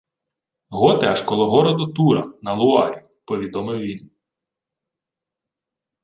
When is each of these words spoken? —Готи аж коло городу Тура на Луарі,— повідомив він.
—Готи 0.77 1.05
аж 1.13 1.21
коло 1.27 1.49
городу 1.49 1.87
Тура 1.93 2.23
на 2.41 2.53
Луарі,— 2.55 3.03
повідомив 3.25 3.79
він. 3.79 4.09